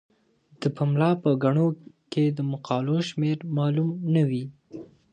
د 0.59 0.63
پملا 0.75 1.11
په 1.23 1.29
ګڼو 1.43 1.67
کې 2.11 2.23
د 2.37 2.39
مقالو 2.51 2.97
شمیر 3.09 3.37
معلوم 3.57 3.89
نه 4.13 4.23
وي. 4.29 4.43